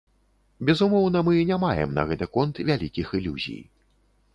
Безумоўна, 0.69 1.21
мы 1.29 1.37
не 1.51 1.57
маем 1.67 1.95
на 2.01 2.09
гэты 2.13 2.31
конт 2.39 2.55
вялікіх 2.71 3.07
ілюзій. 3.23 3.65